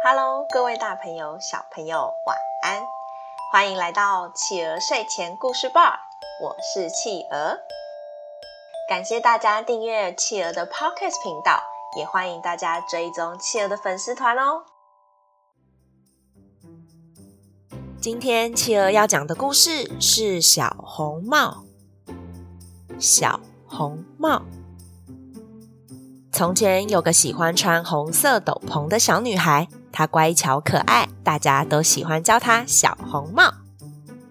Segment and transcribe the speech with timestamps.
[0.00, 2.80] Hello，各位大朋友、小朋友，晚安！
[3.50, 5.98] 欢迎来到企鹅睡前故事吧，
[6.40, 7.58] 我是企鹅。
[8.88, 11.60] 感谢大家订阅企鹅的 Podcast 频道，
[11.96, 14.62] 也欢迎大家追踪企鹅的粉丝团哦。
[18.00, 21.64] 今天企鹅要讲的故事是小红帽。
[23.00, 24.42] 小红帽。
[26.30, 33.52] 从前有个喜欢穿红色斗篷的小女孩，她乖巧可爱，大家都喜欢叫它小红帽。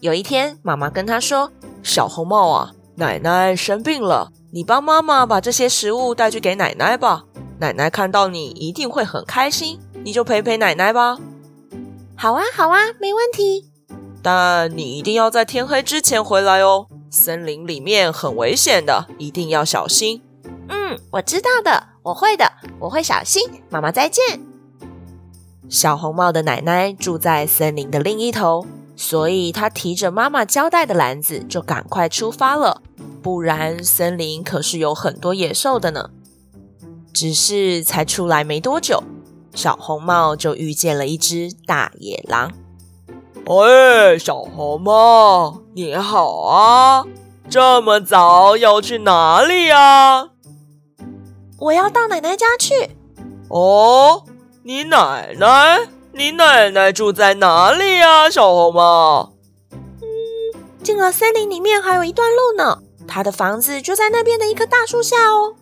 [0.00, 1.52] 有一天，妈妈跟它说
[1.82, 7.24] ：“小红帽啊，奶奶生病了，你帮妈妈把这些食物带去给奶奶吧。
[7.58, 11.18] 奶奶看到你一定会很开心，你就陪陪奶奶吧。
[12.16, 13.70] ”“好啊，好啊，没问题。
[14.22, 20.22] 但你一定要在天黑之前回来哦，森林里面很危险的，一定要小心。
[20.68, 23.40] ”“嗯，我知道的。”我会的，我会小心。
[23.70, 24.40] 妈妈再见。
[25.68, 32.82] 小红帽的奶奶住在森林的另一头，所以她提着妈妈交代的篮子就赶快出发了。
[33.22, 36.10] 不然，森林可是有很多野兽的呢。
[37.14, 39.02] 只是才出来没多久，
[39.54, 42.50] 小红帽就遇见了一只大野狼。
[43.46, 47.04] 喂，小红帽，你好啊！
[47.50, 50.30] 这么早要去哪里呀？
[51.58, 52.96] 我要到奶奶家去。
[53.48, 54.24] 哦，
[54.64, 55.88] 你奶奶？
[56.12, 59.32] 你奶奶住在哪里呀，小红帽？
[59.72, 60.06] 嗯，
[60.84, 62.78] 进了森林里面还有一段路呢。
[63.08, 65.54] 她的房子就在那边的一棵大树下哦。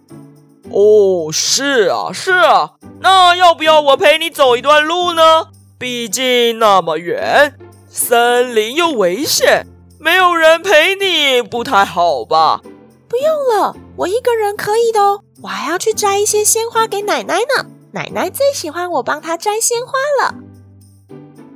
[0.70, 2.72] 哦，是啊，是啊。
[3.00, 5.48] 那要不要我陪你走一段路呢？
[5.78, 7.54] 毕竟那么远，
[7.88, 9.66] 森林又危险，
[9.98, 12.60] 没有人陪你不太好吧？
[13.08, 15.22] 不用了，我一个人可以的哦。
[15.42, 20.34] 我还要去摘一些鲜花给奶奶呢，奶奶最喜欢我帮她摘鲜花了。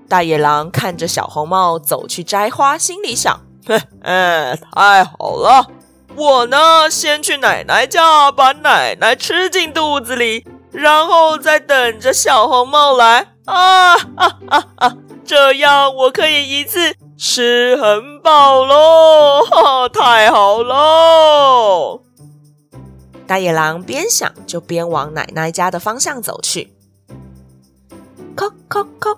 [0.08, 5.66] 大野狼看着小红帽走去摘花，心里想：嘿， 哎，太好了！
[6.16, 13.28] 我呢，先去奶奶家把奶奶吃进肚子里，然后再等着小红帽来。
[13.46, 14.94] 啊啊啊啊！
[15.24, 19.42] 这样我可以一次吃很饱喽！
[19.50, 22.00] 哈，太好喽！
[23.26, 26.72] 大野狼边想就边往奶奶家的方向走去。
[28.36, 29.16] 叩叩叩，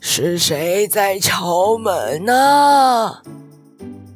[0.00, 3.22] 是谁在敲门呢？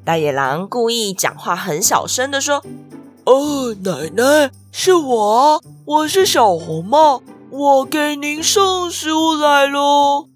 [0.04, 2.62] 大野狼故意讲话很小声的说
[3.24, 10.28] ：“哦，奶奶，是我，我是小红帽，我给您送食物来喽。”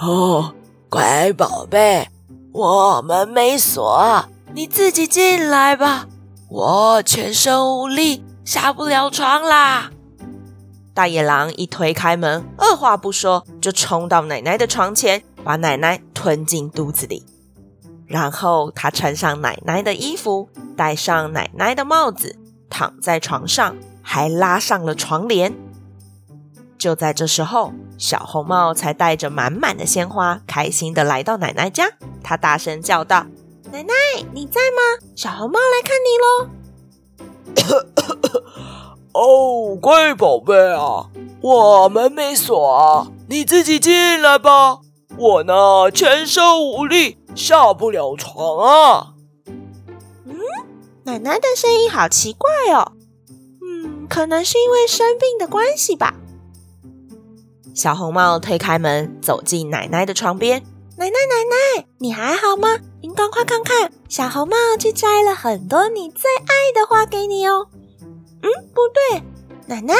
[0.00, 0.54] 哦，
[0.88, 2.08] 乖宝贝，
[2.52, 6.06] 我们没锁，你自己进来吧。
[6.50, 9.90] 我全身无力，下不了床啦！
[10.94, 17.26] 大野狼一推开门，二话不说就冲到奶奶的床前，把奶奶吞进肚子里。
[18.06, 22.36] 然后他穿上奶奶的衣服，戴上奶奶的帽子，
[22.70, 25.54] 躺在床上，还拉上了床帘。
[26.78, 31.90] 就在这时候，小红帽才带着满满的鲜花，开心地来到奶奶家。
[32.22, 33.26] 他大声叫道。
[33.70, 33.92] 奶奶，
[34.32, 34.80] 你在吗？
[35.14, 36.48] 小红帽来看你喽。
[39.12, 41.10] 哦，乖宝贝啊，
[41.42, 44.78] 我门没锁啊，你自己进来吧。
[45.18, 49.14] 我呢，全身无力，下不了床啊。
[50.24, 50.36] 嗯，
[51.04, 52.92] 奶奶的声音好奇怪哦。
[53.60, 56.14] 嗯，可能是因为生病的关系吧。
[57.74, 60.62] 小红帽推开门，走进奶奶的床边。
[60.98, 62.76] 奶奶，奶奶，你还好吗？
[63.00, 67.68] 您赶快看看，小红帽去摘了很多你最爱的花给你哦。
[68.42, 69.22] 嗯，不对，
[69.66, 69.94] 奶奶，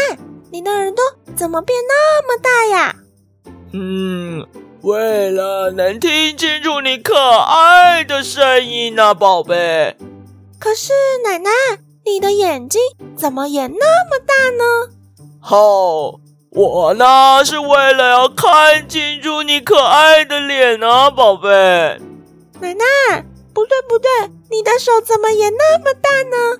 [0.51, 1.05] 你的耳朵
[1.37, 2.97] 怎么变那么大呀？
[3.73, 4.45] 嗯，
[4.83, 9.97] 为了能听清楚你可爱的声音呢，宝贝。
[10.59, 10.93] 可是，
[11.23, 11.51] 奶奶，
[12.05, 12.81] 你的眼睛
[13.17, 14.65] 怎么也那么大呢？
[15.41, 16.19] 好。
[16.59, 21.49] 我呢，是为了要看清楚你可爱的脸啊，宝贝。
[22.59, 23.25] 奶奶，
[23.55, 24.11] 不对不对，
[24.51, 26.59] 你的手怎么也那么大呢？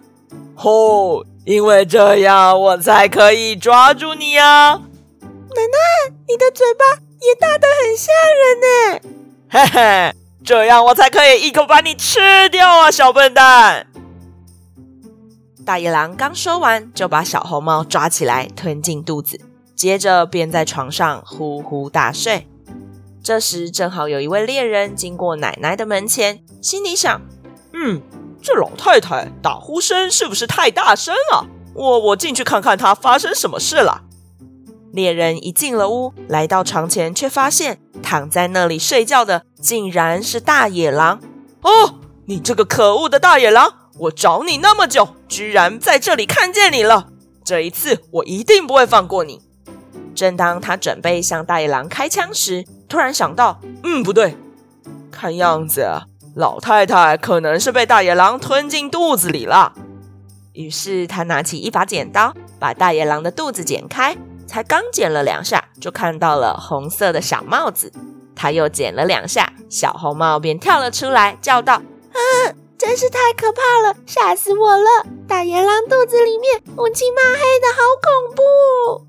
[0.55, 4.81] 哦，因为这样我才可以抓住你呀。
[5.21, 6.85] 奶奶，你的嘴巴
[7.21, 9.01] 也大得很吓人呢。
[9.51, 10.15] 嘿嘿，
[10.45, 13.89] 这样我才可以一口把你吃掉啊，小笨蛋。
[15.67, 19.41] 大野狼刚说完，就把小红帽抓起来吞进肚子。
[19.79, 22.49] 接着便在床上呼呼大睡。
[23.23, 27.23] 这时正好有一位猎人经过奶奶的门前，心里想
[27.73, 28.03] ：“嗯，
[28.43, 31.47] 这老太太打呼声是不是太大声了？
[31.75, 34.03] 我我进去看看她发生什么事了。”
[34.91, 41.21] 猎人一进了屋，来到床前，却发现躺在那里睡觉的竟然是大野狼。
[41.63, 43.73] 哦，你这个可恶的大野狼！
[43.99, 47.11] 我找你那么久，居然在这里看见你了！
[47.45, 49.41] 这一次我一定不会放过你。
[50.19, 54.37] 正当他准备向大野狼开枪时，突然想到，嗯，不对，
[55.13, 55.89] 看样子，
[56.35, 59.75] 老太太可能是被大野狼吞进肚子里了。
[60.55, 64.17] 于是他拿起一把剪刀，把大野狼的肚子剪开。
[64.45, 67.93] 才刚剪了两下，就看到了红色的小帽子。
[68.35, 71.75] 他又剪了两下，小红帽便跳了出来，叫道
[72.11, 72.19] ：“啊，
[72.77, 75.07] 真是太可怕了，吓死我了！
[75.29, 79.07] 大野狼肚子里面乌漆嘛黑的，好恐怖！”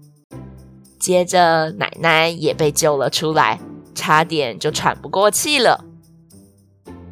[0.99, 3.59] 接着，奶奶也被救了出来，
[3.95, 5.85] 差点就喘不过气了。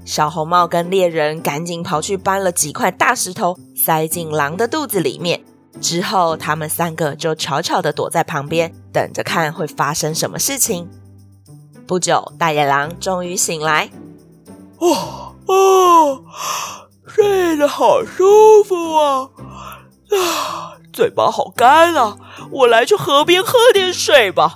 [0.05, 5.43] 小红帽跟猎人赶紧跑去搬了几块大石头，塞进狼的肚子里面。
[5.81, 10.89] 之后，他们三个就悄悄地躲在旁边，等着看会发生什么事情。
[11.85, 13.89] 不久，大野狼终于醒来。
[14.79, 16.23] 哦哦，
[17.05, 19.29] 睡得好舒服啊！
[20.11, 20.66] 啊，
[20.97, 22.17] 嘴巴好干啊！
[22.49, 24.55] 我来去河边喝点水吧。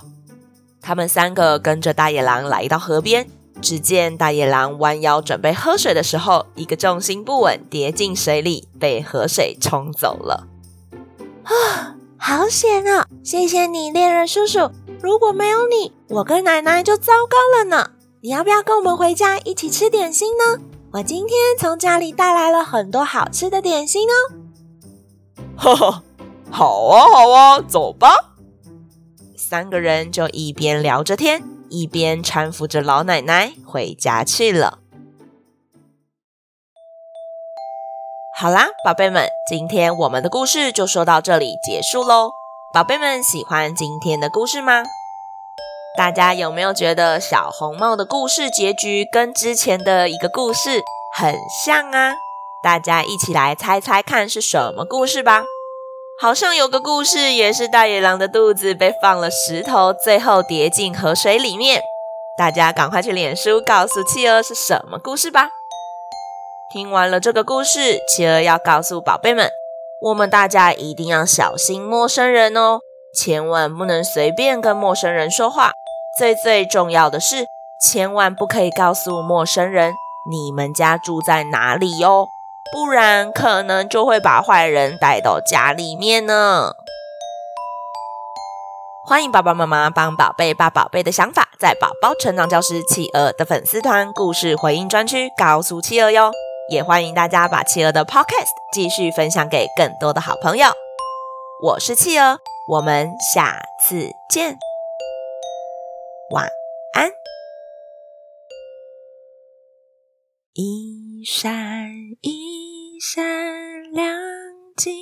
[0.80, 3.28] 他们三个跟着大野狼来到河边，
[3.60, 10.48] 只见大野狼弯腰准备喝水的时候，一个重心不稳，跌进水里，被河水冲走了。
[11.44, 13.06] 啊，好险啊！
[13.22, 14.72] 谢谢你，猎人叔叔。
[15.00, 17.90] 如果没有你，我跟奶奶就糟糕了呢。
[18.20, 20.58] 你要不要跟我们回家一起吃点心呢？
[20.94, 24.14] 我今天从家里带来了很多好吃的点心哦。
[25.56, 26.02] 哈哈，
[26.52, 28.14] 好啊，好啊，走吧。
[29.38, 34.78] 三个人就一边聊着天，一边搀扶着老奶奶回家去了。
[38.38, 42.32] 好啦，宝贝们，今天我们的故事就说到这里结束喽。
[42.74, 44.82] 宝贝们喜欢今天的故事吗？
[45.96, 50.82] 大家有没有觉得小红帽的故事结局跟之前的一个故事
[51.14, 51.34] 很
[51.64, 52.14] 像啊？
[52.62, 55.44] 大家一起来猜猜看是什么故事吧。
[56.20, 61.82] 好像有个故事也是大野狼的肚子被放了石头，最后跌进河水里面。
[62.38, 65.48] 大家赶快去脸书告诉企鹅是什么故事吧。
[66.72, 69.50] 听完了这个故事，企鹅要告诉宝贝们，
[70.00, 72.80] 我们大家一定要小心陌生人哦，
[73.14, 75.72] 千万不能随便跟陌生人说话。
[76.18, 77.46] 最最重要的是，
[77.80, 79.92] 千万不可以告诉陌生人
[80.30, 82.28] 你们家住在哪里哦，
[82.70, 86.74] 不然可能就会把坏人带到家里面呢。
[89.04, 96.30] 欢迎爸爸妈妈帮宝贝把宝贝的想法，在宝宝成长教室企鹅的粉丝团故事回应专区告诉企鹅哟。
[96.70, 100.68] 也欢迎大家把企鹅的 Podcast 继续分享给更多的好朋友。
[101.64, 102.38] 我是企鹅，
[102.68, 104.56] 我们下次见，
[106.30, 106.48] 晚
[106.94, 107.10] 安。
[110.54, 111.88] 一一闪
[112.20, 113.22] 一闪
[113.92, 114.20] 亮
[114.76, 114.92] 晶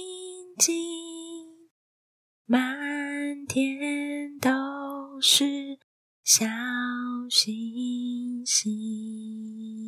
[0.58, 0.76] 晶，
[2.44, 4.50] 满天都
[5.22, 5.78] 是
[6.22, 6.44] 小
[7.30, 9.79] 星星。